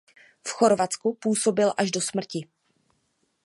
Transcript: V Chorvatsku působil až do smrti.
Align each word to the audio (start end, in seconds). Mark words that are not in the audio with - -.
V 0.47 0.51
Chorvatsku 0.51 1.13
působil 1.21 1.73
až 1.77 1.91
do 1.91 2.01
smrti. 2.01 2.47